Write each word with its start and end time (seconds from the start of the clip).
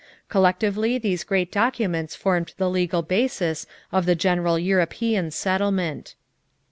Collectively 0.29 0.97
these 0.97 1.23
great 1.23 1.51
documents 1.51 2.15
formed 2.15 2.55
the 2.57 2.71
legal 2.71 3.03
basis 3.03 3.67
of 3.91 4.07
the 4.07 4.15
general 4.15 4.57
European 4.57 5.29
settlement. 5.29 6.15